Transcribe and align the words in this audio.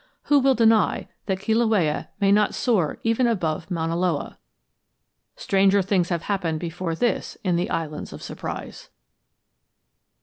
Who 0.23 0.39
will 0.39 0.55
deny 0.55 1.09
that 1.27 1.41
Kilauea 1.41 2.07
may 2.19 2.31
not 2.31 2.55
soar 2.55 2.97
even 3.03 3.27
above 3.27 3.69
Mauna 3.69 3.95
Loa? 3.95 4.39
Stranger 5.35 5.83
things 5.83 6.09
have 6.09 6.23
happened 6.23 6.59
before 6.59 6.95
this 6.95 7.37
in 7.43 7.55
the 7.55 7.69
Islands 7.69 8.11
of 8.11 8.23
Surprise. 8.23 8.89